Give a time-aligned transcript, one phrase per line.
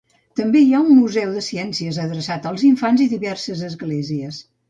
[0.37, 4.41] També hi ha un Museu de Ciències adreçat als infants i diverses esglésies.